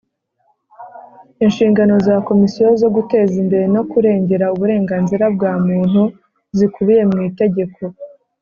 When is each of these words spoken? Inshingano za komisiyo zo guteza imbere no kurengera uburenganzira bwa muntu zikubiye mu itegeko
Inshingano 1.45 1.93
za 2.07 2.15
komisiyo 2.27 2.67
zo 2.81 2.89
guteza 2.95 3.35
imbere 3.43 3.65
no 3.75 3.81
kurengera 3.91 4.45
uburenganzira 4.53 5.25
bwa 5.35 5.53
muntu 5.65 6.01
zikubiye 6.57 7.03
mu 7.11 7.19
itegeko 7.29 7.81